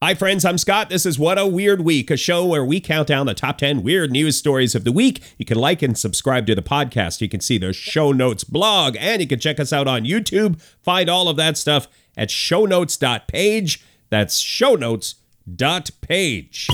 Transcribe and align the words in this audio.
Hi, 0.00 0.14
friends. 0.14 0.44
I'm 0.44 0.58
Scott. 0.58 0.90
This 0.90 1.04
is 1.04 1.18
What 1.18 1.40
a 1.40 1.46
Weird 1.46 1.80
Week, 1.80 2.08
a 2.08 2.16
show 2.16 2.46
where 2.46 2.64
we 2.64 2.80
count 2.80 3.08
down 3.08 3.26
the 3.26 3.34
top 3.34 3.58
10 3.58 3.82
weird 3.82 4.12
news 4.12 4.36
stories 4.36 4.76
of 4.76 4.84
the 4.84 4.92
week. 4.92 5.20
You 5.38 5.44
can 5.44 5.58
like 5.58 5.82
and 5.82 5.98
subscribe 5.98 6.46
to 6.46 6.54
the 6.54 6.62
podcast. 6.62 7.20
You 7.20 7.28
can 7.28 7.40
see 7.40 7.58
the 7.58 7.72
show 7.72 8.12
notes 8.12 8.44
blog, 8.44 8.96
and 9.00 9.20
you 9.20 9.26
can 9.26 9.40
check 9.40 9.58
us 9.58 9.72
out 9.72 9.88
on 9.88 10.04
YouTube. 10.04 10.62
Find 10.84 11.10
all 11.10 11.28
of 11.28 11.34
that 11.38 11.56
stuff 11.56 11.88
at 12.16 12.28
shownotes.page. 12.28 13.84
That's 14.08 14.40
shownotes.page. 14.40 16.66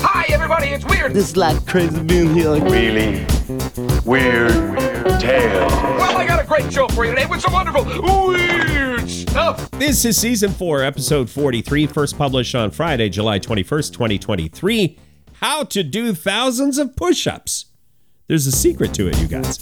Hi, 0.00 0.24
everybody, 0.28 0.68
it's 0.68 0.84
weird. 0.84 1.14
This 1.14 1.30
is 1.30 1.36
like 1.36 1.66
crazy 1.66 2.00
being 2.00 2.32
here. 2.32 2.50
Like, 2.50 2.62
really 2.62 3.26
weird 4.04 4.52
tales. 5.20 5.72
Well, 5.72 6.16
I 6.16 6.24
got 6.28 6.40
a 6.40 6.46
great 6.46 6.72
show 6.72 6.86
for 6.86 7.04
you 7.04 7.10
today 7.10 7.26
with 7.26 7.40
some 7.40 7.54
wonderful 7.54 7.84
weird 7.84 8.67
stuff. 9.38 9.70
This 9.72 10.04
is 10.04 10.20
season 10.20 10.50
4, 10.50 10.82
episode 10.82 11.30
43, 11.30 11.86
first 11.86 12.18
published 12.18 12.56
on 12.56 12.72
Friday, 12.72 13.08
July 13.08 13.38
21st, 13.38 13.92
2023. 13.92 14.98
How 15.34 15.62
to 15.62 15.84
do 15.84 16.12
thousands 16.12 16.76
of 16.76 16.96
push 16.96 17.28
ups. 17.28 17.66
There's 18.26 18.48
a 18.48 18.52
secret 18.52 18.92
to 18.94 19.06
it, 19.06 19.18
you 19.20 19.28
guys. 19.28 19.58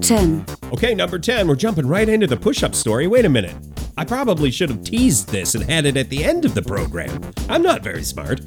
10, 0.00 0.44
Okay, 0.72 0.94
number 0.94 1.20
10, 1.20 1.46
we're 1.46 1.54
jumping 1.54 1.86
right 1.86 2.08
into 2.08 2.26
the 2.26 2.36
push 2.36 2.64
up 2.64 2.74
story. 2.74 3.06
Wait 3.06 3.24
a 3.24 3.28
minute. 3.28 3.54
I 3.96 4.04
probably 4.04 4.50
should 4.50 4.70
have 4.70 4.82
teased 4.82 5.28
this 5.28 5.54
and 5.54 5.70
had 5.70 5.86
it 5.86 5.96
at 5.96 6.10
the 6.10 6.24
end 6.24 6.44
of 6.44 6.54
the 6.54 6.62
program. 6.62 7.20
I'm 7.48 7.62
not 7.62 7.82
very 7.82 8.02
smart. 8.02 8.40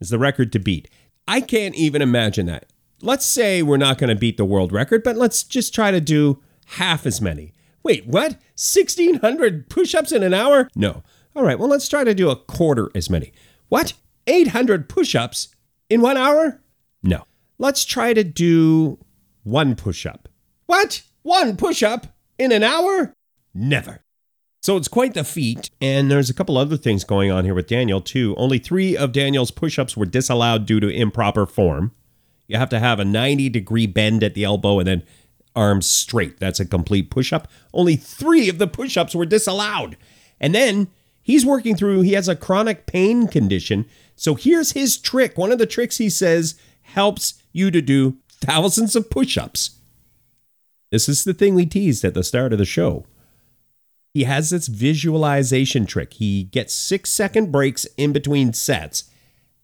is 0.00 0.10
the 0.10 0.18
record 0.18 0.52
to 0.52 0.58
beat. 0.58 0.88
I 1.28 1.40
can't 1.40 1.74
even 1.74 2.02
imagine 2.02 2.46
that. 2.46 2.66
Let's 3.02 3.26
say 3.26 3.62
we're 3.62 3.76
not 3.76 3.98
going 3.98 4.08
to 4.08 4.16
beat 4.16 4.36
the 4.36 4.44
world 4.44 4.72
record, 4.72 5.02
but 5.02 5.16
let's 5.16 5.42
just 5.42 5.74
try 5.74 5.90
to 5.90 6.00
do 6.00 6.42
half 6.66 7.06
as 7.06 7.20
many. 7.20 7.52
Wait, 7.82 8.06
what? 8.06 8.32
1,600 8.56 9.68
push 9.68 9.94
ups 9.94 10.12
in 10.12 10.22
an 10.22 10.34
hour? 10.34 10.68
No. 10.74 11.02
All 11.34 11.44
right, 11.44 11.58
well, 11.58 11.68
let's 11.68 11.88
try 11.88 12.04
to 12.04 12.14
do 12.14 12.30
a 12.30 12.36
quarter 12.36 12.90
as 12.94 13.10
many. 13.10 13.32
What? 13.68 13.92
800 14.26 14.88
push 14.88 15.14
ups 15.14 15.54
in 15.90 16.00
one 16.00 16.16
hour? 16.16 16.60
No. 17.02 17.24
Let's 17.58 17.84
try 17.84 18.14
to 18.14 18.24
do 18.24 18.98
one 19.44 19.76
push 19.76 20.06
up. 20.06 20.28
What? 20.66 21.02
One 21.22 21.56
push 21.56 21.82
up 21.82 22.06
in 22.38 22.52
an 22.52 22.62
hour? 22.62 23.12
Never. 23.54 24.02
So 24.66 24.76
it's 24.76 24.88
quite 24.88 25.14
the 25.14 25.22
feat, 25.22 25.70
and 25.80 26.10
there's 26.10 26.28
a 26.28 26.34
couple 26.34 26.58
other 26.58 26.76
things 26.76 27.04
going 27.04 27.30
on 27.30 27.44
here 27.44 27.54
with 27.54 27.68
Daniel, 27.68 28.00
too. 28.00 28.34
Only 28.36 28.58
three 28.58 28.96
of 28.96 29.12
Daniel's 29.12 29.52
push 29.52 29.78
ups 29.78 29.96
were 29.96 30.06
disallowed 30.06 30.66
due 30.66 30.80
to 30.80 30.88
improper 30.88 31.46
form. 31.46 31.92
You 32.48 32.56
have 32.58 32.70
to 32.70 32.80
have 32.80 32.98
a 32.98 33.04
90 33.04 33.48
degree 33.48 33.86
bend 33.86 34.24
at 34.24 34.34
the 34.34 34.42
elbow 34.42 34.80
and 34.80 34.88
then 34.88 35.02
arms 35.54 35.88
straight. 35.88 36.40
That's 36.40 36.58
a 36.58 36.66
complete 36.66 37.12
push 37.12 37.32
up. 37.32 37.46
Only 37.72 37.94
three 37.94 38.48
of 38.48 38.58
the 38.58 38.66
push 38.66 38.96
ups 38.96 39.14
were 39.14 39.24
disallowed. 39.24 39.96
And 40.40 40.52
then 40.52 40.88
he's 41.22 41.46
working 41.46 41.76
through, 41.76 42.00
he 42.00 42.14
has 42.14 42.28
a 42.28 42.34
chronic 42.34 42.86
pain 42.86 43.28
condition. 43.28 43.86
So 44.16 44.34
here's 44.34 44.72
his 44.72 44.98
trick. 44.98 45.38
One 45.38 45.52
of 45.52 45.58
the 45.58 45.66
tricks 45.66 45.98
he 45.98 46.10
says 46.10 46.56
helps 46.82 47.40
you 47.52 47.70
to 47.70 47.80
do 47.80 48.16
thousands 48.40 48.96
of 48.96 49.10
push 49.10 49.38
ups. 49.38 49.78
This 50.90 51.08
is 51.08 51.22
the 51.22 51.34
thing 51.34 51.54
we 51.54 51.66
teased 51.66 52.04
at 52.04 52.14
the 52.14 52.24
start 52.24 52.52
of 52.52 52.58
the 52.58 52.64
show. 52.64 53.06
He 54.16 54.24
has 54.24 54.48
this 54.48 54.66
visualization 54.66 55.84
trick. 55.84 56.14
He 56.14 56.44
gets 56.44 56.72
six 56.72 57.12
second 57.12 57.52
breaks 57.52 57.84
in 57.98 58.14
between 58.14 58.54
sets. 58.54 59.10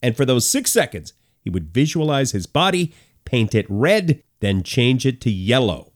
And 0.03 0.15
for 0.15 0.27
those 0.27 0.47
six 0.47 0.71
seconds, 0.71 1.15
he 1.41 1.49
would 1.49 1.73
visualize 1.73 2.33
his 2.33 2.47
body, 2.47 2.93
paint 3.25 3.55
it 3.55 3.65
red, 3.71 4.23
then 4.41 4.63
change 4.63 5.07
it 5.07 5.23
to 5.23 5.31
yellow. 5.31 5.93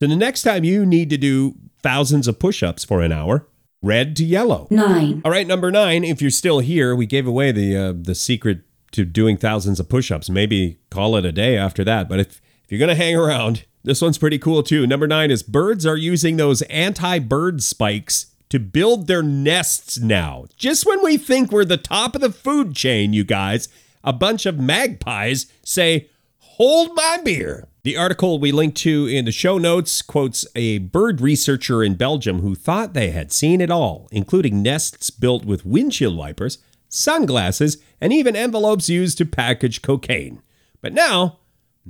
So 0.00 0.08
the 0.08 0.16
next 0.16 0.42
time 0.42 0.64
you 0.64 0.84
need 0.84 1.08
to 1.10 1.16
do 1.16 1.54
thousands 1.80 2.26
of 2.26 2.40
push 2.40 2.64
ups 2.64 2.84
for 2.84 3.00
an 3.00 3.12
hour, 3.12 3.46
red 3.80 4.16
to 4.16 4.24
yellow. 4.24 4.66
9, 4.72 5.22
All 5.24 5.30
right, 5.30 5.46
number 5.46 5.70
nine. 5.70 6.02
If 6.02 6.20
you're 6.20 6.32
still 6.32 6.58
here, 6.58 6.96
we 6.96 7.06
gave 7.06 7.28
away 7.28 7.52
the 7.52 7.76
uh, 7.76 7.92
the 7.96 8.16
secret 8.16 8.62
to 8.90 9.04
doing 9.04 9.36
thousands 9.36 9.78
of 9.78 9.88
push-ups. 9.88 10.28
Maybe 10.28 10.80
call 10.90 11.14
it 11.14 11.24
a 11.24 11.30
day 11.30 11.56
after 11.56 11.84
that. 11.84 12.08
But 12.08 12.18
if 12.18 12.40
if 12.64 12.72
you're 12.72 12.80
gonna 12.80 12.96
hang 12.96 13.14
around, 13.14 13.66
this 13.88 14.02
one's 14.02 14.18
pretty 14.18 14.38
cool 14.38 14.62
too. 14.62 14.86
Number 14.86 15.06
nine 15.06 15.30
is 15.30 15.42
birds 15.42 15.86
are 15.86 15.96
using 15.96 16.36
those 16.36 16.62
anti-bird 16.62 17.62
spikes 17.62 18.26
to 18.48 18.58
build 18.58 19.06
their 19.06 19.22
nests 19.22 19.98
now. 19.98 20.46
Just 20.56 20.86
when 20.86 21.02
we 21.02 21.16
think 21.16 21.50
we're 21.50 21.64
the 21.64 21.76
top 21.76 22.14
of 22.14 22.20
the 22.20 22.32
food 22.32 22.74
chain, 22.74 23.12
you 23.12 23.24
guys, 23.24 23.68
a 24.02 24.12
bunch 24.12 24.46
of 24.46 24.58
magpies 24.58 25.46
say, 25.62 26.08
"Hold 26.38 26.94
my 26.94 27.18
beer." 27.22 27.68
The 27.82 27.96
article 27.96 28.38
we 28.38 28.52
link 28.52 28.74
to 28.76 29.06
in 29.06 29.24
the 29.24 29.32
show 29.32 29.58
notes 29.58 30.02
quotes 30.02 30.46
a 30.54 30.78
bird 30.78 31.20
researcher 31.20 31.82
in 31.82 31.94
Belgium 31.94 32.40
who 32.40 32.54
thought 32.54 32.92
they 32.92 33.10
had 33.10 33.32
seen 33.32 33.60
it 33.60 33.70
all, 33.70 34.08
including 34.10 34.62
nests 34.62 35.10
built 35.10 35.44
with 35.44 35.64
windshield 35.64 36.16
wipers, 36.16 36.58
sunglasses, 36.88 37.78
and 38.00 38.12
even 38.12 38.36
envelopes 38.36 38.88
used 38.88 39.18
to 39.18 39.24
package 39.24 39.80
cocaine. 39.82 40.42
But 40.80 40.92
now, 40.92 41.38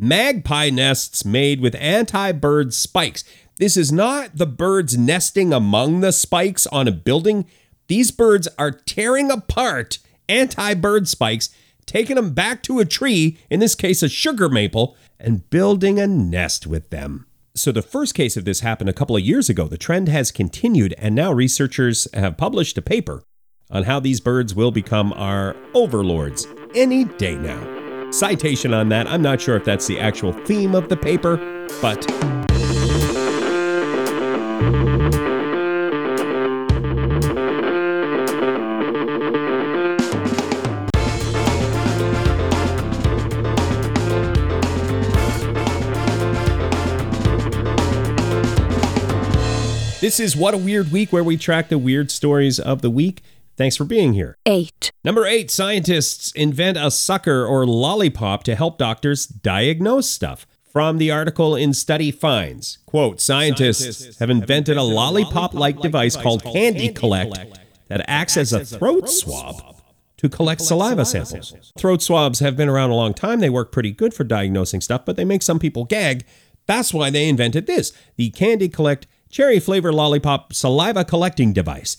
magpie 0.00 0.70
nests 0.70 1.24
made 1.24 1.60
with 1.60 1.74
anti 1.76 2.32
bird 2.32 2.72
spikes. 2.72 3.24
This 3.58 3.76
is 3.76 3.90
not 3.90 4.36
the 4.36 4.46
birds 4.46 4.96
nesting 4.96 5.52
among 5.52 6.00
the 6.00 6.12
spikes 6.12 6.66
on 6.68 6.86
a 6.86 6.92
building. 6.92 7.46
These 7.88 8.10
birds 8.10 8.48
are 8.58 8.70
tearing 8.70 9.30
apart 9.30 9.98
anti 10.28 10.74
bird 10.74 11.08
spikes, 11.08 11.50
taking 11.86 12.16
them 12.16 12.32
back 12.32 12.62
to 12.64 12.78
a 12.78 12.84
tree, 12.84 13.38
in 13.50 13.60
this 13.60 13.74
case 13.74 14.02
a 14.02 14.08
sugar 14.08 14.48
maple, 14.48 14.96
and 15.18 15.48
building 15.50 15.98
a 15.98 16.06
nest 16.06 16.66
with 16.66 16.90
them. 16.90 17.26
So, 17.54 17.72
the 17.72 17.82
first 17.82 18.14
case 18.14 18.36
of 18.36 18.44
this 18.44 18.60
happened 18.60 18.90
a 18.90 18.92
couple 18.94 19.16
of 19.16 19.22
years 19.22 19.48
ago. 19.48 19.66
The 19.66 19.78
trend 19.78 20.08
has 20.08 20.30
continued, 20.30 20.94
and 20.96 21.14
now 21.14 21.32
researchers 21.32 22.06
have 22.14 22.36
published 22.36 22.78
a 22.78 22.82
paper 22.82 23.24
on 23.70 23.82
how 23.84 23.98
these 24.00 24.20
birds 24.20 24.54
will 24.54 24.70
become 24.70 25.12
our 25.14 25.56
overlords 25.74 26.46
any 26.74 27.04
day 27.04 27.34
now. 27.36 27.77
Citation 28.10 28.74
on 28.74 28.88
that, 28.88 29.06
I'm 29.06 29.22
not 29.22 29.40
sure 29.40 29.54
if 29.54 29.64
that's 29.64 29.86
the 29.86 30.00
actual 30.00 30.32
theme 30.32 30.74
of 30.74 30.88
the 30.88 30.96
paper, 30.96 31.36
but 31.80 32.00
this 50.00 50.18
is 50.18 50.34
What 50.34 50.54
a 50.54 50.58
Weird 50.58 50.90
Week, 50.90 51.12
where 51.12 51.22
we 51.22 51.36
track 51.36 51.68
the 51.68 51.78
weird 51.78 52.10
stories 52.10 52.58
of 52.58 52.82
the 52.82 52.90
week. 52.90 53.22
Thanks 53.58 53.76
for 53.76 53.84
being 53.84 54.12
here. 54.12 54.38
8, 54.46 54.92
Number 55.02 55.26
eight, 55.26 55.50
scientists 55.50 56.30
invent 56.32 56.78
a 56.78 56.92
sucker 56.92 57.44
or 57.44 57.66
lollipop 57.66 58.44
to 58.44 58.54
help 58.54 58.78
doctors 58.78 59.26
diagnose 59.26 60.08
stuff. 60.08 60.46
From 60.72 60.98
the 60.98 61.10
article 61.10 61.56
in 61.56 61.74
Study 61.74 62.12
Finds, 62.12 62.78
quote, 62.86 63.20
scientists, 63.20 64.18
have 64.20 64.30
invented 64.30 64.76
a 64.76 64.82
lollipop-like 64.82 65.80
device 65.80 66.14
called 66.14 66.44
Candy 66.44 66.90
Collect 66.90 67.36
that 67.88 68.04
acts 68.06 68.36
as 68.36 68.52
a 68.52 68.64
throat 68.64 69.08
swab 69.08 69.76
to 70.18 70.28
collect 70.28 70.60
saliva 70.60 71.04
samples. 71.04 71.72
Throat 71.76 72.02
swabs 72.02 72.38
have 72.40 72.56
been 72.56 72.68
around 72.68 72.90
a 72.90 72.94
long 72.94 73.14
time. 73.14 73.40
They 73.40 73.50
work 73.50 73.72
pretty 73.72 73.90
good 73.90 74.14
for 74.14 74.24
diagnosing 74.24 74.82
stuff, 74.82 75.04
but 75.04 75.16
they 75.16 75.24
make 75.24 75.42
some 75.42 75.58
people 75.58 75.84
gag. 75.84 76.24
That's 76.66 76.94
why 76.94 77.10
they 77.10 77.28
invented 77.28 77.66
this, 77.66 77.92
the 78.16 78.30
Candy 78.30 78.68
Collect 78.68 79.06
cherry 79.30 79.58
flavor 79.58 79.92
lollipop 79.92 80.52
saliva 80.52 81.04
collecting 81.04 81.52
device 81.52 81.96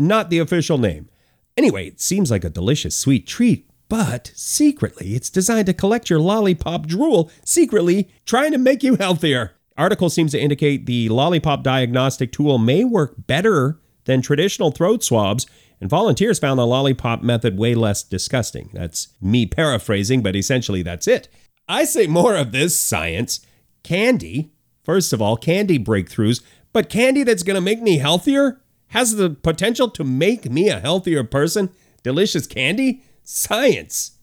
not 0.00 0.30
the 0.30 0.38
official 0.38 0.78
name. 0.78 1.08
Anyway, 1.56 1.86
it 1.86 2.00
seems 2.00 2.30
like 2.30 2.44
a 2.44 2.50
delicious 2.50 2.96
sweet 2.96 3.26
treat, 3.26 3.68
but 3.88 4.32
secretly 4.34 5.14
it's 5.14 5.30
designed 5.30 5.66
to 5.66 5.74
collect 5.74 6.10
your 6.10 6.20
lollipop 6.20 6.86
drool, 6.86 7.30
secretly 7.44 8.08
trying 8.24 8.52
to 8.52 8.58
make 8.58 8.82
you 8.82 8.96
healthier. 8.96 9.52
Article 9.76 10.10
seems 10.10 10.32
to 10.32 10.40
indicate 10.40 10.86
the 10.86 11.08
lollipop 11.08 11.62
diagnostic 11.62 12.32
tool 12.32 12.58
may 12.58 12.84
work 12.84 13.14
better 13.26 13.78
than 14.04 14.22
traditional 14.22 14.70
throat 14.70 15.04
swabs, 15.04 15.46
and 15.80 15.88
volunteers 15.88 16.38
found 16.38 16.58
the 16.58 16.66
lollipop 16.66 17.22
method 17.22 17.58
way 17.58 17.74
less 17.74 18.02
disgusting. 18.02 18.70
That's 18.72 19.08
me 19.20 19.46
paraphrasing, 19.46 20.22
but 20.22 20.36
essentially 20.36 20.82
that's 20.82 21.08
it. 21.08 21.28
I 21.68 21.84
say 21.84 22.06
more 22.06 22.34
of 22.34 22.52
this 22.52 22.76
science. 22.76 23.40
Candy 23.82 24.50
First 24.82 25.12
of 25.12 25.20
all, 25.20 25.36
candy 25.36 25.78
breakthroughs, 25.78 26.42
but 26.72 26.88
candy 26.88 27.22
that's 27.22 27.42
going 27.42 27.54
to 27.54 27.60
make 27.60 27.80
me 27.80 27.98
healthier? 27.98 28.60
Has 28.90 29.14
the 29.14 29.30
potential 29.30 29.88
to 29.90 30.02
make 30.02 30.50
me 30.50 30.68
a 30.68 30.80
healthier 30.80 31.22
person? 31.22 31.70
Delicious 32.02 32.48
candy? 32.48 33.04
Science. 33.22 34.18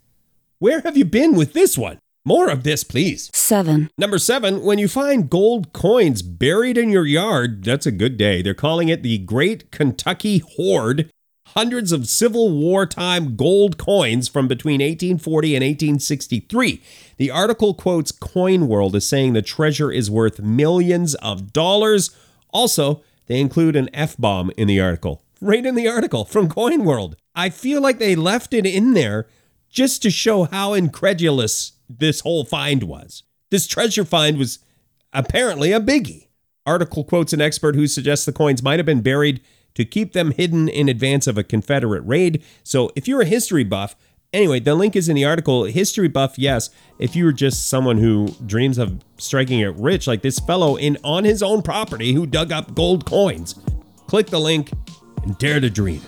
Where 0.60 0.82
have 0.82 0.98
you 0.98 1.06
been 1.06 1.36
with 1.36 1.54
this 1.54 1.78
one? 1.78 2.00
More 2.26 2.50
of 2.50 2.64
this, 2.64 2.84
please. 2.84 3.30
7. 3.34 3.90
Number 3.98 4.20
seven, 4.20 4.62
when 4.62 4.78
you 4.78 4.90
find 4.90 5.30
gold 5.30 5.72
coins 5.72 6.22
buried 6.22 6.78
in 6.78 6.90
your 6.90 7.06
yard, 7.06 7.64
that's 7.64 7.86
a 7.86 7.92
good 7.94 8.18
day. 8.18 8.42
They're 8.42 8.54
calling 8.54 8.90
it 8.90 9.04
the 9.04 9.20
Great 9.20 9.72
Kentucky 9.72 10.40
Hoard. 10.40 11.10
Hundreds 11.56 11.94
of 11.94 12.10
Civil 12.10 12.52
War 12.52 12.86
time 12.86 13.38
gold 13.38 13.78
coins 13.78 14.28
from 14.28 14.50
between 14.50 14.82
1840 14.82 15.56
and 15.56 15.64
1863. 15.64 16.84
The 17.16 17.32
article 17.32 17.74
quotes 17.74 18.12
Coin 18.12 18.68
World 18.68 18.98
as 18.98 19.08
saying 19.08 19.32
the 19.32 19.42
treasure 19.42 19.90
is 19.90 20.12
worth 20.12 20.42
millions 20.42 21.16
of 21.16 21.54
dollars. 21.54 22.14
Also, 22.52 23.02
they 23.28 23.40
include 23.40 23.76
an 23.76 23.90
F 23.94 24.18
bomb 24.18 24.52
in 24.58 24.68
the 24.68 24.82
article. 24.82 25.24
Right 25.40 25.66
in 25.66 25.76
the 25.76 25.88
article 25.88 26.26
from 26.26 26.50
Coin 26.50 26.84
World. 26.84 27.16
I 27.36 27.50
feel 27.50 27.82
like 27.82 28.00
they 28.00 28.16
left 28.16 28.54
it 28.54 28.66
in 28.66 28.94
there 28.94 29.28
just 29.70 30.02
to 30.02 30.10
show 30.10 30.46
how 30.46 30.74
incredulous 30.74 31.74
this 31.90 32.22
whole 32.22 32.44
find 32.44 32.84
was. 32.84 33.24
This 33.52 33.68
treasure 33.68 34.06
find 34.06 34.38
was 34.38 34.60
apparently 35.14 35.72
a 35.72 35.80
biggie. 35.80 36.28
Article 36.66 37.04
quotes 37.04 37.34
an 37.34 37.42
expert 37.42 37.76
who 37.76 37.88
suggests 37.88 38.26
the 38.26 38.34
coins 38.34 38.64
might 38.64 38.80
have 38.80 38.86
been 38.86 39.02
buried 39.02 39.42
to 39.76 39.86
keep 39.86 40.14
them 40.14 40.32
hidden 40.32 40.68
in 40.68 40.90
advance 40.90 41.28
of 41.28 41.38
a 41.38 41.44
Confederate 41.44 42.02
raid. 42.02 42.44
So 42.64 42.92
if 42.96 43.08
you're 43.08 43.22
a 43.22 43.26
history 43.26 43.64
buff, 43.64 43.96
anyway, 44.34 44.60
the 44.60 44.76
link 44.76 44.96
is 44.96 45.10
in 45.10 45.16
the 45.16 45.26
article. 45.26 45.66
History 45.66 46.08
buff, 46.08 46.38
yes. 46.38 46.70
If 47.00 47.16
you 47.16 47.26
were 47.26 47.34
just 47.34 47.70
someone 47.70 47.98
who 47.98 48.30
dreams 48.46 48.78
of 48.78 49.04
striking 49.18 49.60
it 49.60 49.76
rich, 49.76 50.08
like 50.08 50.22
this 50.22 50.40
fellow 50.40 50.76
in 50.76 50.98
on 51.04 51.24
his 51.24 51.44
own 51.44 51.62
property 51.62 52.14
who 52.14 52.26
dug 52.26 52.52
up 52.52 52.76
gold 52.76 53.06
coins, 53.06 53.56
click 54.08 54.28
the 54.28 54.40
link 54.40 54.72
and 55.24 55.38
dare 55.38 55.60
to 55.60 55.70
dream. 55.70 56.02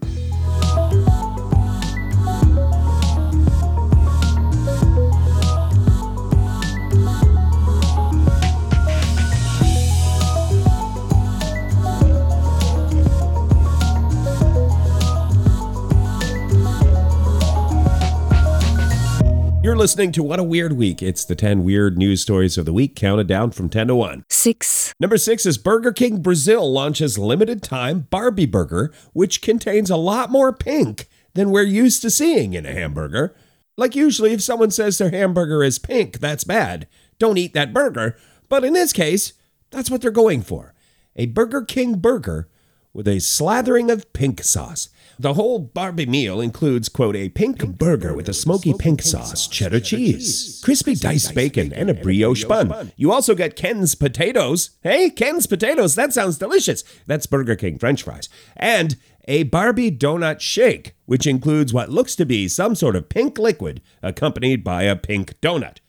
You're 19.70 19.78
listening 19.78 20.12
to 20.14 20.24
What 20.24 20.40
a 20.40 20.44
Weird 20.44 20.74
Week. 20.74 21.04
It's 21.04 21.24
the 21.24 21.36
10 21.36 21.64
weird 21.64 21.96
news 21.96 22.24
stories 22.24 22.58
of 22.58 22.66
the 22.66 22.74
week, 22.74 22.96
counted 22.96 23.28
down 23.28 23.52
from 23.52 23.70
10 23.70 23.90
to 23.90 23.96
1. 23.96 24.26
6. 24.28 24.96
Number 25.00 25.16
six 25.16 25.46
is 25.46 25.60
Burger 25.60 25.92
King 25.92 26.24
Brazil 26.24 26.72
launches 26.72 27.20
limited 27.20 27.62
time 27.62 28.08
Barbie 28.10 28.48
Burger, 28.48 28.92
which 29.14 29.44
contains 29.44 29.92
a 29.92 29.96
lot 29.96 30.32
more 30.32 30.52
pink 30.52 31.08
than 31.36 31.52
we're 31.52 31.62
used 31.62 32.02
to 32.02 32.10
seeing 32.10 32.56
in 32.56 32.66
a 32.66 32.74
hamburger. 32.74 33.36
Like, 33.78 33.96
usually, 33.96 34.34
if 34.34 34.42
someone 34.42 34.72
says 34.72 34.98
their 34.98 35.12
hamburger 35.12 35.64
is 35.64 35.78
pink, 35.78 36.18
that's 36.18 36.44
bad. 36.44 36.88
Don't 37.20 37.38
eat 37.38 37.54
that 37.54 37.72
burger. 37.72 38.18
But 38.50 38.64
in 38.64 38.74
this 38.74 38.92
case, 38.92 39.34
that's 39.70 39.92
what 39.92 40.02
they're 40.02 40.10
going 40.10 40.42
for 40.42 40.74
a 41.16 41.28
Burger 41.28 41.62
King 41.62 42.00
burger 42.00 42.50
with 42.92 43.08
a 43.08 43.18
slathering 43.18 43.92
of 43.92 44.12
pink 44.14 44.42
sauce. 44.44 44.90
The 45.22 45.34
whole 45.34 45.60
Barbie 45.60 46.06
meal 46.06 46.40
includes, 46.40 46.88
quote, 46.88 47.18
a 47.18 47.28
pink 47.28 47.78
burger 47.78 48.14
with 48.14 48.30
a 48.30 48.34
smoky 48.34 48.74
pink 48.74 49.02
sauce, 49.02 49.50
cheddar 49.50 49.82
cheese, 49.82 50.62
crispy 50.64 50.96
diced 50.96 51.36
bacon, 51.36 51.74
and 51.74 51.90
a 51.90 51.94
brioche 51.94 52.46
bun. 52.46 52.94
You 52.96 53.12
also 53.12 53.36
get 53.36 53.58
Ken's 53.58 53.96
potatoes. 53.96 54.70
Hey, 54.82 55.10
Ken's 55.10 55.46
potatoes, 55.46 55.96
that 55.96 56.14
sounds 56.14 56.38
delicious. 56.38 56.86
That's 57.06 57.26
Burger 57.26 57.58
King 57.58 57.78
french 57.78 58.04
fries. 58.04 58.30
And 58.56 58.96
a 59.28 59.44
Barbie 59.44 59.92
donut 59.92 60.40
shake, 60.40 60.96
which 61.06 61.28
includes 61.28 61.74
what 61.74 61.90
looks 61.90 62.16
to 62.16 62.26
be 62.26 62.48
some 62.48 62.74
sort 62.74 62.96
of 62.96 63.10
pink 63.10 63.38
liquid 63.38 63.82
accompanied 64.02 64.64
by 64.64 64.84
a 64.84 64.96
pink 64.96 65.38
donut. 65.42 65.80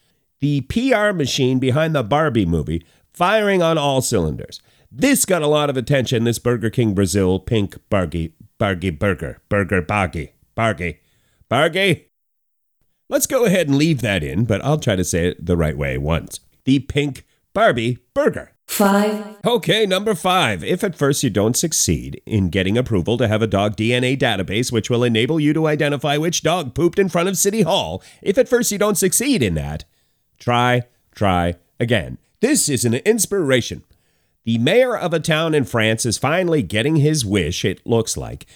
The 0.40 0.62
PR 0.62 1.12
machine 1.12 1.60
behind 1.60 1.94
the 1.94 2.02
Barbie 2.02 2.46
movie 2.46 2.84
firing 3.12 3.62
on 3.62 3.78
all 3.78 4.02
cylinders. 4.02 4.60
This 4.92 5.24
got 5.24 5.42
a 5.42 5.46
lot 5.46 5.70
of 5.70 5.76
attention, 5.76 6.24
this 6.24 6.40
Burger 6.40 6.68
King 6.68 6.94
Brazil 6.94 7.38
pink 7.38 7.76
Barbie 7.90 8.34
Bargy 8.58 8.96
Burger. 8.96 9.40
Burger 9.48 9.82
Bargy. 9.82 10.30
Bargy. 10.56 10.98
Bargy. 11.48 12.06
Let's 13.08 13.28
go 13.28 13.44
ahead 13.44 13.68
and 13.68 13.76
leave 13.76 14.00
that 14.00 14.24
in, 14.24 14.46
but 14.46 14.64
I'll 14.64 14.80
try 14.80 14.96
to 14.96 15.04
say 15.04 15.28
it 15.28 15.46
the 15.46 15.56
right 15.56 15.78
way 15.78 15.96
once. 15.96 16.40
The 16.64 16.80
pink 16.80 17.24
Barbie 17.54 17.98
Burger. 18.14 18.52
5. 18.66 19.38
Okay, 19.44 19.86
number 19.86 20.14
five. 20.14 20.62
If 20.62 20.82
at 20.82 20.96
first 20.96 21.22
you 21.22 21.30
don't 21.30 21.56
succeed 21.56 22.20
in 22.26 22.50
getting 22.50 22.78
approval 22.78 23.16
to 23.18 23.26
have 23.28 23.42
a 23.42 23.48
dog 23.48 23.76
DNA 23.76 24.16
database 24.16 24.70
which 24.70 24.90
will 24.90 25.02
enable 25.02 25.40
you 25.40 25.52
to 25.52 25.66
identify 25.66 26.16
which 26.16 26.42
dog 26.42 26.74
pooped 26.74 26.98
in 26.98 27.08
front 27.08 27.28
of 27.28 27.36
City 27.36 27.62
Hall, 27.62 28.02
if 28.22 28.38
at 28.38 28.48
first 28.48 28.70
you 28.70 28.78
don't 28.78 28.98
succeed 28.98 29.42
in 29.42 29.54
that, 29.54 29.84
try, 30.38 30.82
try 31.14 31.54
again. 31.80 32.18
This 32.40 32.68
is 32.68 32.84
an 32.84 32.94
inspiration. 32.94 33.82
The 34.44 34.58
mayor 34.58 34.96
of 34.96 35.12
a 35.12 35.20
town 35.20 35.54
in 35.54 35.64
France 35.64 36.06
is 36.06 36.18
finally 36.18 36.62
getting 36.62 36.96
his 36.96 37.24
wish, 37.24 37.64
it 37.64 37.86
looks 37.86 38.16
like, 38.16 38.46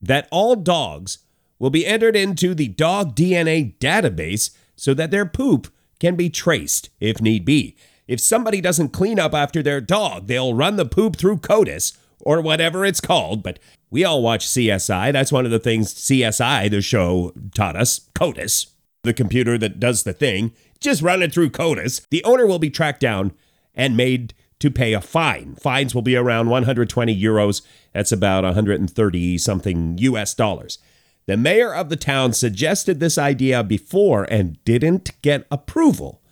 that 0.00 0.28
all 0.30 0.56
dogs 0.56 1.18
will 1.58 1.70
be 1.70 1.86
entered 1.86 2.16
into 2.16 2.54
the 2.54 2.68
dog 2.68 3.14
DNA 3.14 3.76
database 3.78 4.50
so 4.76 4.94
that 4.94 5.10
their 5.10 5.24
poop 5.24 5.72
can 6.00 6.16
be 6.16 6.28
traced 6.28 6.90
if 7.00 7.22
need 7.22 7.44
be. 7.44 7.76
If 8.08 8.20
somebody 8.20 8.60
doesn't 8.60 8.90
clean 8.90 9.18
up 9.18 9.32
after 9.32 9.62
their 9.62 9.80
dog, 9.80 10.26
they'll 10.26 10.54
run 10.54 10.76
the 10.76 10.84
poop 10.84 11.16
through 11.16 11.38
CODIS 11.38 11.96
or 12.20 12.40
whatever 12.40 12.84
it's 12.84 13.00
called. 13.00 13.42
But 13.42 13.58
we 13.90 14.04
all 14.04 14.22
watch 14.22 14.46
CSI. 14.46 15.12
That's 15.12 15.32
one 15.32 15.44
of 15.44 15.50
the 15.50 15.58
things 15.58 15.94
CSI, 15.94 16.70
the 16.70 16.82
show, 16.82 17.32
taught 17.54 17.76
us 17.76 18.08
CODIS, 18.14 18.66
the 19.02 19.14
computer 19.14 19.56
that 19.58 19.80
does 19.80 20.02
the 20.02 20.12
thing. 20.12 20.52
Just 20.80 21.00
run 21.00 21.22
it 21.22 21.32
through 21.32 21.50
CODIS. 21.50 22.06
The 22.10 22.24
owner 22.24 22.46
will 22.46 22.58
be 22.58 22.70
tracked 22.70 23.00
down 23.00 23.32
and 23.74 23.96
made 23.96 24.34
to 24.62 24.70
pay 24.70 24.92
a 24.92 25.00
fine. 25.00 25.56
Fines 25.56 25.94
will 25.94 26.02
be 26.02 26.16
around 26.16 26.48
120 26.48 27.20
euros. 27.20 27.62
That's 27.92 28.12
about 28.12 28.44
130 28.44 29.38
something 29.38 29.98
US 29.98 30.34
dollars. 30.34 30.78
The 31.26 31.36
mayor 31.36 31.74
of 31.74 31.88
the 31.88 31.96
town 31.96 32.32
suggested 32.32 32.98
this 33.00 33.18
idea 33.18 33.62
before 33.62 34.24
and 34.24 34.62
didn't 34.64 35.20
get 35.20 35.46
approval. 35.50 36.22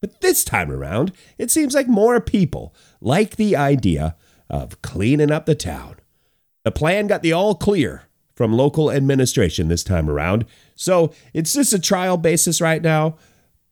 But 0.00 0.20
this 0.20 0.44
time 0.44 0.70
around, 0.70 1.12
it 1.38 1.50
seems 1.50 1.74
like 1.74 1.88
more 1.88 2.20
people 2.20 2.74
like 3.00 3.36
the 3.36 3.56
idea 3.56 4.16
of 4.48 4.80
cleaning 4.82 5.30
up 5.30 5.46
the 5.46 5.54
town. 5.54 5.96
The 6.64 6.70
plan 6.70 7.06
got 7.06 7.22
the 7.22 7.32
all 7.32 7.54
clear 7.54 8.04
from 8.34 8.52
local 8.52 8.90
administration 8.90 9.68
this 9.68 9.84
time 9.84 10.10
around, 10.10 10.44
so 10.74 11.12
it's 11.32 11.54
just 11.54 11.72
a 11.72 11.78
trial 11.78 12.16
basis 12.16 12.60
right 12.60 12.82
now. 12.82 13.16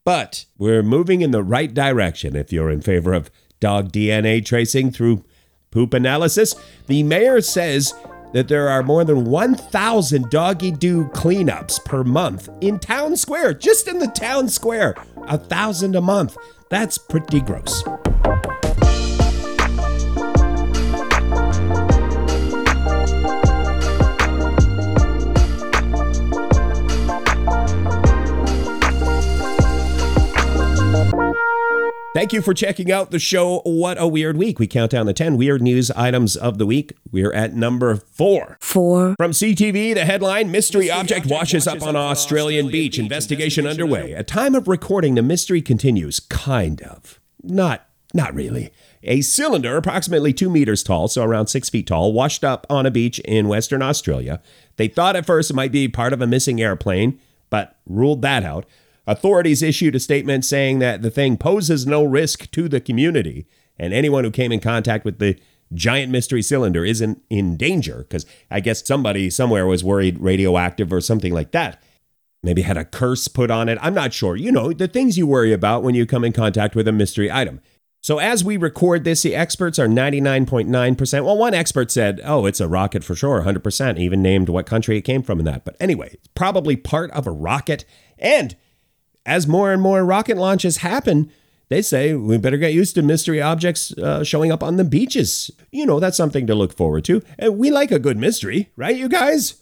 But 0.04 0.44
we're 0.58 0.82
moving 0.82 1.22
in 1.22 1.30
the 1.30 1.42
right 1.42 1.72
direction 1.72 2.36
if 2.36 2.52
you're 2.52 2.70
in 2.70 2.82
favor 2.82 3.14
of 3.14 3.30
dog 3.60 3.92
DNA 3.92 4.44
tracing 4.44 4.90
through 4.90 5.24
poop 5.70 5.94
analysis. 5.94 6.54
The 6.86 7.02
mayor 7.02 7.40
says 7.40 7.94
that 8.32 8.48
there 8.48 8.68
are 8.68 8.82
more 8.82 9.04
than 9.04 9.24
1,000 9.24 10.30
doggy 10.30 10.72
doo 10.72 11.04
cleanups 11.14 11.84
per 11.84 12.02
month 12.04 12.48
in 12.60 12.78
town 12.78 13.16
square, 13.16 13.54
just 13.54 13.88
in 13.88 13.98
the 13.98 14.08
town 14.08 14.48
square. 14.48 14.94
A 15.28 15.38
thousand 15.38 15.94
a 15.94 16.00
month. 16.00 16.36
That's 16.68 16.98
pretty 16.98 17.40
gross. 17.40 17.84
Thank 32.24 32.32
you 32.32 32.40
for 32.40 32.54
checking 32.54 32.90
out 32.90 33.10
the 33.10 33.18
show 33.18 33.60
What 33.66 34.00
a 34.00 34.08
Weird 34.08 34.38
Week. 34.38 34.58
We 34.58 34.66
count 34.66 34.92
down 34.92 35.04
the 35.04 35.12
10 35.12 35.36
weird 35.36 35.60
news 35.60 35.90
items 35.90 36.36
of 36.36 36.56
the 36.56 36.64
week. 36.64 36.94
We're 37.12 37.34
at 37.34 37.52
number 37.52 37.96
four. 37.96 38.56
4. 38.62 39.16
From 39.18 39.32
CTV, 39.32 39.92
the 39.92 40.06
headline 40.06 40.50
Mystery 40.50 40.90
Object 40.90 41.26
washes 41.26 41.66
up 41.66 41.82
on 41.82 41.96
Australian 41.96 42.68
beach. 42.68 42.98
Investigation 42.98 43.66
underway. 43.66 44.14
At 44.14 44.26
time 44.26 44.54
of 44.54 44.68
recording, 44.68 45.16
the 45.16 45.22
mystery 45.22 45.60
continues. 45.60 46.18
Kind 46.18 46.80
of. 46.80 47.20
Not 47.42 47.86
not 48.14 48.34
really. 48.34 48.72
A 49.02 49.20
cylinder, 49.20 49.76
approximately 49.76 50.32
two 50.32 50.48
meters 50.48 50.82
tall, 50.82 51.08
so 51.08 51.24
around 51.24 51.48
six 51.48 51.68
feet 51.68 51.88
tall, 51.88 52.14
washed 52.14 52.42
up 52.42 52.66
on 52.70 52.86
a 52.86 52.90
beach 52.90 53.18
in 53.18 53.48
Western 53.48 53.82
Australia. 53.82 54.40
They 54.76 54.88
thought 54.88 55.14
at 55.14 55.26
first 55.26 55.50
it 55.50 55.54
might 55.54 55.72
be 55.72 55.88
part 55.88 56.14
of 56.14 56.22
a 56.22 56.26
missing 56.26 56.62
airplane, 56.62 57.20
but 57.50 57.76
ruled 57.84 58.22
that 58.22 58.44
out. 58.44 58.64
Authorities 59.06 59.62
issued 59.62 59.94
a 59.94 60.00
statement 60.00 60.44
saying 60.44 60.78
that 60.78 61.02
the 61.02 61.10
thing 61.10 61.36
poses 61.36 61.86
no 61.86 62.04
risk 62.04 62.50
to 62.52 62.68
the 62.68 62.80
community, 62.80 63.46
and 63.78 63.92
anyone 63.92 64.24
who 64.24 64.30
came 64.30 64.52
in 64.52 64.60
contact 64.60 65.04
with 65.04 65.18
the 65.18 65.38
giant 65.72 66.12
mystery 66.12 66.42
cylinder 66.42 66.84
isn't 66.84 67.22
in 67.28 67.56
danger, 67.56 67.98
because 67.98 68.24
I 68.50 68.60
guess 68.60 68.86
somebody 68.86 69.28
somewhere 69.30 69.66
was 69.66 69.84
worried 69.84 70.20
radioactive 70.20 70.92
or 70.92 71.00
something 71.00 71.34
like 71.34 71.50
that. 71.52 71.82
Maybe 72.42 72.62
had 72.62 72.76
a 72.76 72.84
curse 72.84 73.26
put 73.28 73.50
on 73.50 73.68
it. 73.68 73.78
I'm 73.80 73.94
not 73.94 74.12
sure. 74.12 74.36
You 74.36 74.52
know, 74.52 74.72
the 74.72 74.88
things 74.88 75.16
you 75.16 75.26
worry 75.26 75.52
about 75.52 75.82
when 75.82 75.94
you 75.94 76.06
come 76.06 76.24
in 76.24 76.32
contact 76.32 76.76
with 76.76 76.86
a 76.86 76.92
mystery 76.92 77.30
item. 77.32 77.60
So 78.02 78.18
as 78.18 78.44
we 78.44 78.58
record 78.58 79.04
this, 79.04 79.22
the 79.22 79.34
experts 79.34 79.78
are 79.78 79.88
99.9%. 79.88 81.24
Well, 81.24 81.38
one 81.38 81.54
expert 81.54 81.90
said, 81.90 82.20
oh, 82.22 82.44
it's 82.44 82.60
a 82.60 82.68
rocket 82.68 83.02
for 83.02 83.14
sure, 83.14 83.42
100%, 83.42 83.98
even 83.98 84.20
named 84.20 84.50
what 84.50 84.66
country 84.66 84.98
it 84.98 85.02
came 85.02 85.22
from 85.22 85.38
in 85.38 85.46
that. 85.46 85.64
But 85.64 85.76
anyway, 85.80 86.10
it's 86.12 86.28
probably 86.34 86.76
part 86.76 87.10
of 87.12 87.26
a 87.26 87.30
rocket. 87.32 87.86
And 88.18 88.56
as 89.26 89.46
more 89.46 89.72
and 89.72 89.80
more 89.80 90.04
rocket 90.04 90.36
launches 90.36 90.78
happen, 90.78 91.30
they 91.68 91.82
say 91.82 92.14
we 92.14 92.36
better 92.38 92.56
get 92.58 92.74
used 92.74 92.94
to 92.94 93.02
mystery 93.02 93.40
objects 93.40 93.92
uh, 93.98 94.22
showing 94.22 94.52
up 94.52 94.62
on 94.62 94.76
the 94.76 94.84
beaches. 94.84 95.50
You 95.72 95.86
know, 95.86 95.98
that's 95.98 96.16
something 96.16 96.46
to 96.46 96.54
look 96.54 96.76
forward 96.76 97.04
to. 97.06 97.22
And 97.38 97.58
we 97.58 97.70
like 97.70 97.90
a 97.90 97.98
good 97.98 98.18
mystery, 98.18 98.70
right, 98.76 98.96
you 98.96 99.08
guys? 99.08 99.52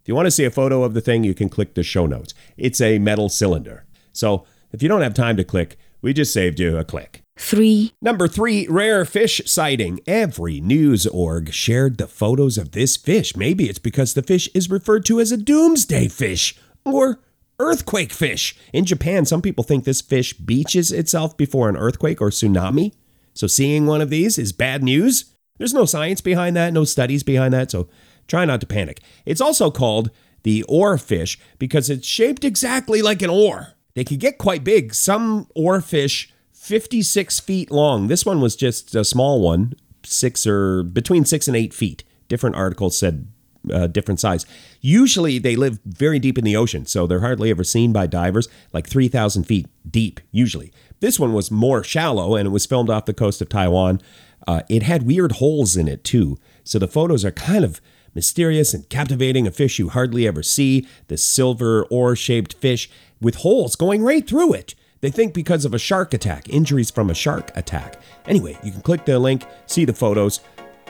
If 0.00 0.08
you 0.08 0.14
want 0.14 0.26
to 0.26 0.30
see 0.30 0.44
a 0.44 0.50
photo 0.50 0.82
of 0.84 0.94
the 0.94 1.00
thing, 1.00 1.24
you 1.24 1.34
can 1.34 1.48
click 1.48 1.74
the 1.74 1.82
show 1.82 2.06
notes. 2.06 2.34
It's 2.56 2.80
a 2.80 2.98
metal 2.98 3.28
cylinder. 3.28 3.84
So 4.12 4.46
if 4.72 4.82
you 4.82 4.88
don't 4.88 5.02
have 5.02 5.14
time 5.14 5.36
to 5.36 5.44
click, 5.44 5.76
we 6.00 6.12
just 6.12 6.32
saved 6.32 6.60
you 6.60 6.78
a 6.78 6.84
click. 6.84 7.22
3, 7.36 7.92
Number 8.02 8.28
three, 8.28 8.66
rare 8.68 9.04
fish 9.06 9.40
sighting. 9.46 10.00
Every 10.06 10.60
news 10.60 11.06
org 11.06 11.52
shared 11.52 11.96
the 11.96 12.06
photos 12.06 12.58
of 12.58 12.72
this 12.72 12.96
fish. 12.98 13.34
Maybe 13.34 13.68
it's 13.68 13.78
because 13.78 14.12
the 14.12 14.22
fish 14.22 14.48
is 14.54 14.70
referred 14.70 15.06
to 15.06 15.20
as 15.20 15.32
a 15.32 15.38
doomsday 15.38 16.08
fish 16.08 16.54
or 16.84 17.20
earthquake 17.60 18.12
fish. 18.12 18.56
In 18.72 18.84
Japan, 18.84 19.26
some 19.26 19.42
people 19.42 19.62
think 19.62 19.84
this 19.84 20.00
fish 20.00 20.32
beaches 20.32 20.90
itself 20.90 21.36
before 21.36 21.68
an 21.68 21.76
earthquake 21.76 22.20
or 22.20 22.30
tsunami. 22.30 22.92
So 23.34 23.46
seeing 23.46 23.86
one 23.86 24.00
of 24.00 24.10
these 24.10 24.38
is 24.38 24.52
bad 24.52 24.82
news. 24.82 25.32
There's 25.58 25.74
no 25.74 25.84
science 25.84 26.20
behind 26.20 26.56
that, 26.56 26.72
no 26.72 26.84
studies 26.84 27.22
behind 27.22 27.52
that, 27.52 27.70
so 27.70 27.88
try 28.26 28.46
not 28.46 28.60
to 28.62 28.66
panic. 28.66 29.00
It's 29.26 29.42
also 29.42 29.70
called 29.70 30.10
the 30.42 30.64
oar 30.64 30.96
fish 30.96 31.38
because 31.58 31.90
it's 31.90 32.06
shaped 32.06 32.44
exactly 32.44 33.02
like 33.02 33.20
an 33.20 33.30
oar. 33.30 33.74
They 33.94 34.04
can 34.04 34.16
get 34.16 34.38
quite 34.38 34.64
big. 34.64 34.94
Some 34.94 35.46
oar 35.54 35.82
fish 35.82 36.32
56 36.52 37.40
feet 37.40 37.70
long. 37.70 38.08
This 38.08 38.24
one 38.24 38.40
was 38.40 38.56
just 38.56 38.94
a 38.94 39.04
small 39.04 39.42
one, 39.42 39.74
six 40.02 40.46
or 40.46 40.82
between 40.82 41.26
six 41.26 41.46
and 41.46 41.56
eight 41.56 41.74
feet. 41.74 42.04
Different 42.28 42.56
articles 42.56 42.96
said 42.96 43.28
uh, 43.70 43.86
different 43.86 44.20
size. 44.20 44.46
Usually 44.80 45.38
they 45.38 45.56
live 45.56 45.78
very 45.84 46.18
deep 46.18 46.38
in 46.38 46.44
the 46.44 46.56
ocean, 46.56 46.86
so 46.86 47.06
they're 47.06 47.20
hardly 47.20 47.50
ever 47.50 47.64
seen 47.64 47.92
by 47.92 48.06
divers, 48.06 48.48
like 48.72 48.86
3,000 48.86 49.44
feet 49.44 49.66
deep, 49.88 50.20
usually. 50.30 50.72
This 51.00 51.18
one 51.18 51.32
was 51.32 51.50
more 51.50 51.84
shallow 51.84 52.36
and 52.36 52.46
it 52.46 52.50
was 52.50 52.66
filmed 52.66 52.90
off 52.90 53.04
the 53.04 53.14
coast 53.14 53.40
of 53.40 53.48
Taiwan. 53.48 54.00
Uh, 54.46 54.62
it 54.68 54.82
had 54.82 55.06
weird 55.06 55.32
holes 55.32 55.76
in 55.76 55.88
it 55.88 56.04
too, 56.04 56.38
so 56.64 56.78
the 56.78 56.88
photos 56.88 57.24
are 57.24 57.30
kind 57.30 57.64
of 57.64 57.80
mysterious 58.14 58.74
and 58.74 58.88
captivating. 58.88 59.46
A 59.46 59.50
fish 59.50 59.78
you 59.78 59.90
hardly 59.90 60.26
ever 60.26 60.42
see, 60.42 60.86
this 61.08 61.22
silver 61.22 61.84
oar 61.90 62.16
shaped 62.16 62.54
fish 62.54 62.90
with 63.20 63.36
holes 63.36 63.76
going 63.76 64.02
right 64.02 64.26
through 64.26 64.54
it. 64.54 64.74
They 65.00 65.10
think 65.10 65.32
because 65.32 65.64
of 65.64 65.72
a 65.72 65.78
shark 65.78 66.12
attack, 66.12 66.48
injuries 66.48 66.90
from 66.90 67.08
a 67.08 67.14
shark 67.14 67.50
attack. 67.54 68.00
Anyway, 68.26 68.58
you 68.62 68.70
can 68.70 68.82
click 68.82 69.04
the 69.04 69.18
link, 69.18 69.44
see 69.66 69.84
the 69.84 69.94
photos. 69.94 70.40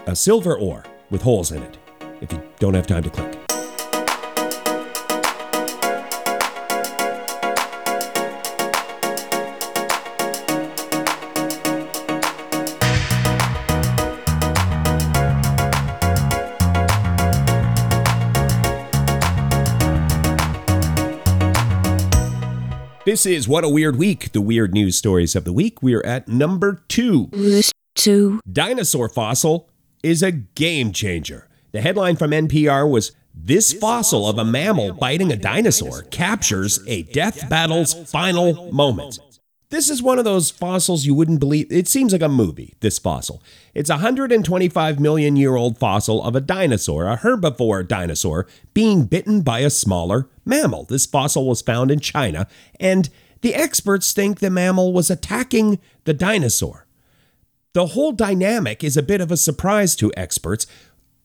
A 0.07 0.17
silver 0.17 0.57
oar 0.57 0.85
with 1.11 1.23
holes 1.23 1.53
in 1.53 1.63
it, 1.63 1.79
if 2.21 2.33
you 2.33 2.43
don't 2.59 2.75
have 2.75 2.87
time 2.87 3.05
to 3.05 3.11
click. 3.11 3.50
This 23.11 23.27
is 23.27 23.49
What 23.49 23.65
a 23.65 23.69
Weird 23.69 23.97
Week, 23.97 24.31
the 24.31 24.41
weird 24.41 24.73
news 24.73 24.97
stories 24.97 25.35
of 25.35 25.43
the 25.43 25.53
week. 25.53 25.83
We 25.83 25.97
are 25.97 26.07
at 26.07 26.29
number 26.29 26.85
two. 26.87 27.29
2, 27.97 28.41
Dinosaur 28.49 29.09
fossil 29.09 29.69
is 30.05 30.23
a 30.23 30.31
game 30.31 30.93
changer. 30.93 31.49
The 31.73 31.81
headline 31.81 32.15
from 32.15 32.31
NPR 32.31 32.89
was 32.89 33.11
This 33.35 33.73
fossil 33.73 34.29
of 34.29 34.39
a 34.39 34.45
mammal 34.45 34.93
biting 34.93 35.33
a 35.33 35.37
dinosaur 35.37 36.03
captures 36.03 36.79
a 36.87 37.03
death 37.03 37.51
battle's 37.51 37.95
final 38.09 38.71
moments. 38.71 39.19
This 39.71 39.89
is 39.89 40.03
one 40.03 40.19
of 40.19 40.25
those 40.25 40.51
fossils 40.51 41.07
you 41.07 41.15
wouldn't 41.15 41.39
believe. 41.39 41.71
It 41.71 41.87
seems 41.87 42.13
like 42.13 42.23
a 42.23 42.29
movie, 42.29 42.75
this 42.81 42.99
fossil. 42.99 43.41
It's 43.73 43.89
a 43.89 43.95
125 43.95 44.99
million 44.99 45.37
year 45.37 45.55
old 45.55 45.79
fossil 45.79 46.23
of 46.25 46.35
a 46.35 46.41
dinosaur, 46.41 47.07
a 47.07 47.17
herbivore 47.17 47.87
dinosaur, 47.87 48.49
being 48.75 49.05
bitten 49.05 49.43
by 49.43 49.61
a 49.61 49.71
smaller 49.71 50.29
mammal. 50.45 50.85
This 50.85 51.07
fossil 51.07 51.47
was 51.47 51.63
found 51.63 51.93
in 51.93 52.01
China, 52.01 52.49
and 52.81 53.09
the 53.43 53.55
experts 53.55 54.13
think 54.13 54.41
the 54.41 54.51
mammal 54.51 54.93
was 54.93 55.09
attacking 55.09 55.79
the 56.05 56.15
dinosaur. 56.15 56.87
The 57.73 57.87
whole 57.87 58.11
dynamic 58.11 58.83
is 58.83 58.97
a 58.97 59.03
bit 59.05 59.21
of 59.21 59.31
a 59.31 59.37
surprise 59.37 59.95
to 59.97 60.13
experts. 60.17 60.67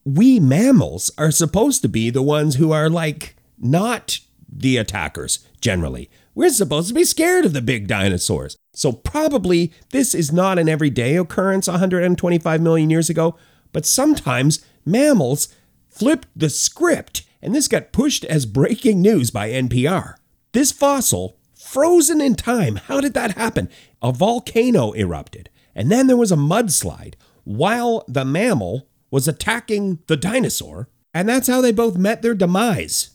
We 0.03 0.39
mammals 0.39 1.09
are 1.17 1.31
supposed 1.31 1.81
to 1.81 1.89
be 1.89 2.11
the 2.11 2.21
ones 2.21 2.55
who 2.55 2.71
are 2.71 2.91
like 2.91 3.35
not 3.57 4.19
the 4.47 4.77
attackers 4.77 5.39
generally. 5.59 6.11
We're 6.35 6.49
supposed 6.49 6.89
to 6.89 6.93
be 6.93 7.05
scared 7.05 7.45
of 7.45 7.53
the 7.53 7.61
big 7.61 7.87
dinosaurs. 7.87 8.57
So, 8.73 8.91
probably 8.91 9.71
this 9.91 10.13
is 10.13 10.33
not 10.33 10.59
an 10.59 10.67
everyday 10.67 11.15
occurrence 11.15 11.67
125 11.69 12.61
million 12.61 12.89
years 12.89 13.09
ago, 13.09 13.37
but 13.71 13.85
sometimes 13.85 14.63
mammals 14.85 15.47
flipped 15.87 16.27
the 16.35 16.49
script, 16.49 17.23
and 17.41 17.55
this 17.55 17.69
got 17.69 17.93
pushed 17.93 18.25
as 18.25 18.45
breaking 18.45 19.01
news 19.01 19.31
by 19.31 19.49
NPR. 19.49 20.15
This 20.51 20.73
fossil, 20.73 21.37
frozen 21.53 22.19
in 22.19 22.35
time, 22.35 22.75
how 22.75 22.99
did 22.99 23.13
that 23.13 23.37
happen? 23.37 23.69
A 24.01 24.11
volcano 24.11 24.91
erupted, 24.91 25.49
and 25.73 25.89
then 25.89 26.07
there 26.07 26.17
was 26.17 26.33
a 26.33 26.37
mudslide 26.37 27.13
while 27.45 28.03
the 28.09 28.25
mammal 28.25 28.89
was 29.09 29.29
attacking 29.29 29.99
the 30.07 30.17
dinosaur, 30.17 30.89
and 31.13 31.29
that's 31.29 31.47
how 31.47 31.61
they 31.61 31.71
both 31.71 31.95
met 31.95 32.21
their 32.21 32.35
demise. 32.35 33.11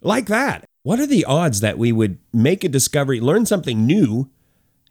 Like 0.00 0.26
that. 0.26 0.64
What 0.86 1.00
are 1.00 1.06
the 1.06 1.24
odds 1.24 1.58
that 1.62 1.78
we 1.78 1.90
would 1.90 2.18
make 2.32 2.62
a 2.62 2.68
discovery, 2.68 3.20
learn 3.20 3.44
something 3.44 3.84
new, 3.86 4.30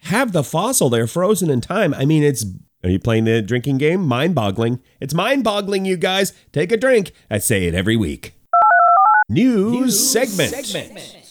have 0.02 0.34
the 0.34 0.44
fossil 0.44 0.90
there 0.90 1.08
frozen 1.08 1.50
in 1.50 1.62
time? 1.62 1.94
I 1.94 2.04
mean, 2.04 2.22
it's. 2.22 2.44
Are 2.84 2.90
you 2.90 3.00
playing 3.00 3.24
the 3.24 3.42
drinking 3.42 3.78
game? 3.78 4.06
Mind 4.06 4.36
boggling. 4.36 4.82
It's 5.00 5.14
mind 5.14 5.46
boggling, 5.46 5.86
you 5.86 5.96
guys. 5.96 6.34
Take 6.52 6.74
a 6.74 6.78
drink. 6.78 7.14
I 7.32 7.38
say 7.38 7.64
it 7.64 7.74
every 7.74 7.96
week. 7.96 8.34
News, 9.30 9.98
segment. 9.98 10.54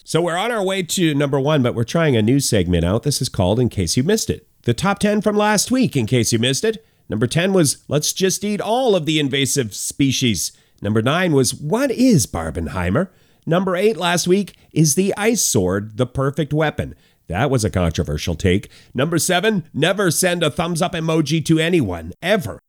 So 0.02 0.22
we're 0.22 0.38
on 0.38 0.50
our 0.50 0.64
way 0.64 0.82
to 0.82 1.14
number 1.14 1.38
one, 1.38 1.62
but 1.62 1.74
we're 1.74 1.84
trying 1.84 2.16
a 2.16 2.22
new 2.22 2.40
segment 2.40 2.86
out. 2.86 3.02
This 3.02 3.20
is 3.20 3.28
called 3.28 3.60
In 3.60 3.68
Case 3.68 3.98
You 3.98 4.02
Missed 4.02 4.30
It. 4.30 4.48
The 4.62 4.72
top 4.72 4.98
10 4.98 5.20
from 5.20 5.36
last 5.36 5.70
week, 5.70 5.94
in 5.94 6.06
case 6.06 6.32
you 6.32 6.38
missed 6.38 6.64
it. 6.64 6.82
Number 7.10 7.26
10 7.26 7.52
was 7.52 7.84
Let's 7.86 8.14
Just 8.14 8.42
Eat 8.42 8.62
All 8.62 8.96
of 8.96 9.04
the 9.04 9.20
Invasive 9.20 9.74
Species. 9.74 10.52
Number 10.80 11.02
9 11.02 11.34
was 11.34 11.52
What 11.52 11.90
is 11.90 12.26
Barbenheimer? 12.26 13.10
Number 13.46 13.76
8 13.76 13.96
last 13.96 14.26
week 14.26 14.54
is 14.72 14.94
The 14.94 15.14
Ice 15.16 15.42
Sword, 15.42 15.96
the 15.96 16.06
Perfect 16.06 16.52
Weapon. 16.52 16.94
That 17.28 17.50
was 17.50 17.64
a 17.64 17.70
controversial 17.70 18.34
take. 18.34 18.70
Number 18.94 19.18
7 19.18 19.64
Never 19.72 20.10
send 20.10 20.42
a 20.42 20.50
thumbs 20.50 20.82
up 20.82 20.92
emoji 20.92 21.44
to 21.46 21.58
anyone, 21.58 22.12
ever. 22.22 22.60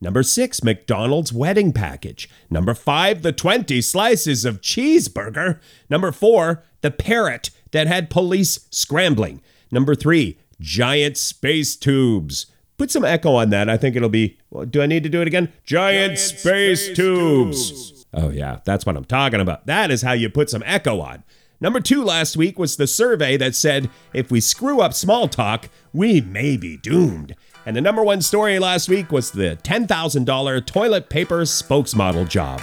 Number 0.00 0.22
6 0.22 0.62
McDonald's 0.62 1.32
wedding 1.32 1.72
package. 1.72 2.28
Number 2.50 2.74
5 2.74 3.22
The 3.22 3.32
20 3.32 3.80
slices 3.80 4.44
of 4.44 4.60
cheeseburger. 4.60 5.60
Number 5.90 6.12
4 6.12 6.62
The 6.80 6.90
parrot 6.90 7.50
that 7.72 7.86
had 7.86 8.10
police 8.10 8.66
scrambling. 8.70 9.42
Number 9.70 9.94
3 9.94 10.38
Giant 10.60 11.16
space 11.16 11.76
tubes. 11.76 12.46
Put 12.78 12.90
some 12.92 13.04
echo 13.04 13.34
on 13.34 13.50
that. 13.50 13.68
I 13.68 13.76
think 13.76 13.96
it'll 13.96 14.08
be. 14.08 14.38
well, 14.50 14.64
do 14.64 14.80
I 14.80 14.86
need 14.86 15.02
to 15.02 15.08
do 15.08 15.20
it 15.20 15.26
again? 15.26 15.52
Giant, 15.64 16.16
space, 16.18 16.94
tubes. 16.94 17.97
Oh, 18.14 18.30
yeah, 18.30 18.60
that's 18.64 18.86
what 18.86 18.96
I'm 18.96 19.04
talking 19.04 19.40
about. 19.40 19.66
That 19.66 19.90
is 19.90 20.02
how 20.02 20.12
you 20.12 20.30
put 20.30 20.50
some 20.50 20.62
echo 20.64 21.00
on. 21.00 21.24
Number 21.60 21.80
two 21.80 22.04
last 22.04 22.36
week 22.36 22.58
was 22.58 22.76
the 22.76 22.86
survey 22.86 23.36
that 23.36 23.54
said 23.54 23.90
if 24.14 24.30
we 24.30 24.40
screw 24.40 24.80
up 24.80 24.94
small 24.94 25.26
talk, 25.28 25.68
we 25.92 26.20
may 26.20 26.56
be 26.56 26.76
doomed. 26.76 27.34
And 27.66 27.76
the 27.76 27.80
number 27.80 28.02
one 28.02 28.22
story 28.22 28.58
last 28.58 28.88
week 28.88 29.10
was 29.10 29.30
the 29.32 29.58
$10,000 29.62 30.66
toilet 30.66 31.08
paper 31.10 31.40
spokesmodel 31.42 32.28
job. 32.28 32.62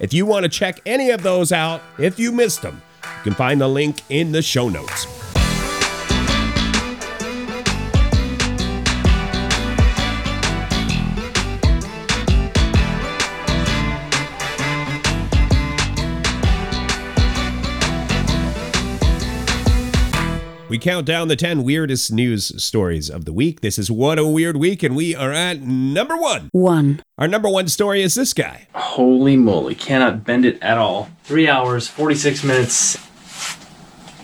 If 0.00 0.12
you 0.12 0.26
want 0.26 0.42
to 0.42 0.48
check 0.48 0.80
any 0.84 1.10
of 1.10 1.22
those 1.22 1.52
out, 1.52 1.80
if 1.98 2.18
you 2.18 2.32
missed 2.32 2.60
them, 2.60 2.82
you 3.04 3.22
can 3.22 3.34
find 3.34 3.60
the 3.60 3.68
link 3.68 4.02
in 4.10 4.32
the 4.32 4.42
show 4.42 4.68
notes. 4.68 5.23
We 20.74 20.78
count 20.78 21.06
down 21.06 21.28
the 21.28 21.36
10 21.36 21.62
weirdest 21.62 22.10
news 22.10 22.60
stories 22.60 23.08
of 23.08 23.26
the 23.26 23.32
week. 23.32 23.60
This 23.60 23.78
is 23.78 23.92
What 23.92 24.18
a 24.18 24.26
Weird 24.26 24.56
Week, 24.56 24.82
and 24.82 24.96
we 24.96 25.14
are 25.14 25.30
at 25.30 25.60
number 25.60 26.16
one. 26.16 26.48
1, 26.50 27.00
Our 27.16 27.28
number 27.28 27.48
one 27.48 27.68
story 27.68 28.02
is 28.02 28.16
this 28.16 28.34
guy. 28.34 28.66
Holy 28.74 29.36
moly, 29.36 29.76
cannot 29.76 30.24
bend 30.24 30.44
it 30.44 30.60
at 30.60 30.76
all. 30.76 31.10
Three 31.22 31.48
hours, 31.48 31.86
46 31.86 32.42
minutes. 32.42 32.98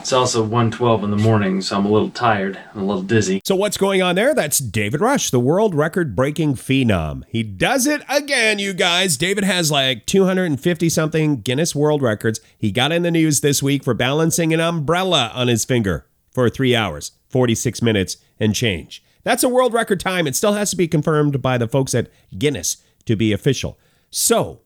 It's 0.01 0.13
also 0.13 0.43
1:12 0.45 1.05
in 1.05 1.13
the 1.13 1.17
morning, 1.17 1.61
so 1.61 1.77
I'm 1.77 1.87
a 1.87 1.89
little 1.89 2.11
tired 2.11 2.59
and 2.73 2.83
a 2.83 2.85
little 2.85 3.05
dizzy. 3.05 3.43
So 3.45 3.55
what's 3.55 3.77
going 3.77 4.03
on 4.03 4.17
there? 4.17 4.35
That's 4.35 4.59
David 4.59 5.01
Rush, 5.01 5.31
the 5.31 5.39
world 5.39 5.73
record 5.77 6.17
breaking 6.17 6.55
phenom. 6.57 7.23
He 7.29 7.45
does 7.45 7.87
it 7.87 8.03
again, 8.09 8.59
you 8.59 8.73
guys. 8.73 9.17
David 9.17 9.45
has 9.45 9.71
like 9.71 10.05
250 10.07 10.89
something 10.89 11.43
Guinness 11.43 11.77
World 11.77 12.03
Records. 12.03 12.41
He 12.59 12.73
got 12.73 12.91
in 12.91 13.05
the 13.05 13.13
news 13.13 13.41
this 13.41 13.63
week 13.63 13.85
for 13.85 13.95
balancing 13.95 14.53
an 14.53 14.59
umbrella 14.59 15.31
on 15.33 15.47
his 15.47 15.65
finger 15.65 16.07
for 16.31 16.49
3 16.49 16.75
hours, 16.75 17.13
46 17.29 17.83
minutes 17.83 18.17
and 18.39 18.55
change. 18.55 19.03
That's 19.23 19.43
a 19.43 19.49
world 19.49 19.73
record 19.73 20.01
time. 20.01 20.27
It 20.27 20.37
still 20.37 20.55
has 20.55 20.71
to 20.71 20.77
be 20.77 20.89
confirmed 20.89 21.43
by 21.43 21.59
the 21.59 21.69
folks 21.69 21.95
at 21.95 22.09
Guinness 22.37 22.79
to 23.07 23.17
be 23.17 23.33
official. 23.33 23.79
So, 24.11 24.61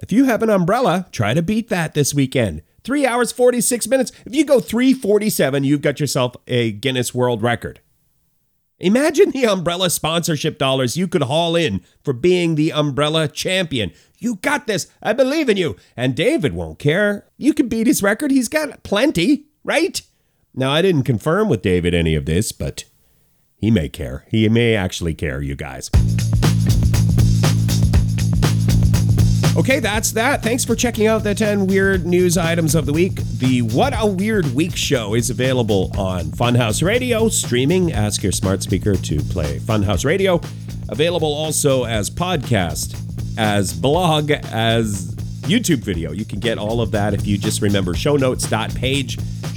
if 0.00 0.12
you 0.12 0.24
have 0.24 0.42
an 0.42 0.50
umbrella, 0.50 1.06
try 1.10 1.34
to 1.34 1.42
beat 1.42 1.68
that 1.68 1.94
this 1.94 2.14
weekend. 2.14 2.62
Three 2.84 3.06
hours, 3.06 3.32
46 3.32 3.88
minutes. 3.88 4.12
If 4.24 4.34
you 4.34 4.44
go 4.44 4.60
347, 4.60 5.64
you've 5.64 5.82
got 5.82 6.00
yourself 6.00 6.36
a 6.46 6.72
Guinness 6.72 7.14
World 7.14 7.42
Record. 7.42 7.80
Imagine 8.78 9.30
the 9.30 9.44
umbrella 9.44 9.90
sponsorship 9.90 10.56
dollars 10.56 10.96
you 10.96 11.08
could 11.08 11.22
haul 11.22 11.56
in 11.56 11.82
for 12.04 12.12
being 12.12 12.54
the 12.54 12.72
umbrella 12.72 13.26
champion. 13.26 13.92
You 14.18 14.36
got 14.36 14.68
this. 14.68 14.86
I 15.02 15.12
believe 15.12 15.48
in 15.48 15.56
you. 15.56 15.74
And 15.96 16.14
David 16.14 16.54
won't 16.54 16.78
care. 16.78 17.26
You 17.36 17.52
can 17.52 17.68
beat 17.68 17.88
his 17.88 18.04
record. 18.04 18.30
He's 18.30 18.48
got 18.48 18.84
plenty, 18.84 19.46
right? 19.64 20.00
Now, 20.58 20.72
I 20.72 20.82
didn't 20.82 21.04
confirm 21.04 21.48
with 21.48 21.62
David 21.62 21.94
any 21.94 22.16
of 22.16 22.24
this, 22.24 22.50
but 22.50 22.82
he 23.58 23.70
may 23.70 23.88
care. 23.88 24.26
He 24.28 24.48
may 24.48 24.74
actually 24.74 25.14
care, 25.14 25.40
you 25.40 25.54
guys. 25.54 25.88
Okay, 29.56 29.78
that's 29.78 30.10
that. 30.12 30.42
Thanks 30.42 30.64
for 30.64 30.74
checking 30.74 31.06
out 31.06 31.22
the 31.22 31.32
10 31.32 31.68
weird 31.68 32.06
news 32.06 32.36
items 32.36 32.74
of 32.74 32.86
the 32.86 32.92
week. 32.92 33.22
The 33.38 33.62
What 33.62 33.94
a 33.96 34.04
Weird 34.04 34.46
Week 34.52 34.74
show 34.74 35.14
is 35.14 35.30
available 35.30 35.92
on 35.96 36.24
Funhouse 36.24 36.82
Radio, 36.82 37.28
streaming. 37.28 37.92
Ask 37.92 38.24
your 38.24 38.32
smart 38.32 38.60
speaker 38.64 38.96
to 38.96 39.20
play 39.20 39.60
Funhouse 39.60 40.04
Radio. 40.04 40.40
Available 40.88 41.32
also 41.32 41.84
as 41.84 42.10
podcast, 42.10 43.00
as 43.38 43.72
blog, 43.72 44.32
as 44.32 45.14
YouTube 45.42 45.84
video. 45.84 46.10
You 46.10 46.24
can 46.24 46.40
get 46.40 46.58
all 46.58 46.80
of 46.80 46.90
that 46.90 47.14
if 47.14 47.28
you 47.28 47.38
just 47.38 47.62
remember 47.62 47.94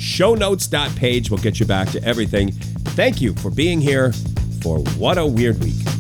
shownotes.page. 0.02 1.30
Will 1.30 1.38
get 1.38 1.60
you 1.60 1.66
back 1.66 1.90
to 1.90 2.04
everything. 2.04 2.52
Thank 2.52 3.22
you 3.22 3.34
for 3.36 3.50
being 3.52 3.80
here 3.80 4.12
for 4.62 4.80
What 4.98 5.18
a 5.18 5.26
Weird 5.26 5.64
Week. 5.64 5.91